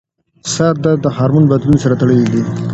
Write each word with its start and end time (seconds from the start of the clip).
سردرد 0.53 0.99
د 1.03 1.07
هارمون 1.17 1.45
بدلون 1.51 1.77
سره 1.83 1.95
تړلی 2.01 2.27
دی. 2.33 2.41